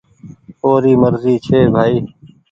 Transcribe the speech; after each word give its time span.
اوري 0.63 0.93
مرزي 1.01 1.33
ڇي 1.45 1.59
ڀآئي۔ 1.73 1.97